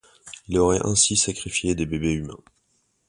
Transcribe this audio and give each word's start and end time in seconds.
Il 0.47 0.57
aurait 0.57 0.83
ainsi 0.83 1.15
sacrifié 1.15 1.75
des 1.75 1.85
bébés 1.85 2.13
humains. 2.13 2.41